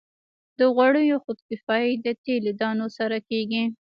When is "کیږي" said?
3.29-3.63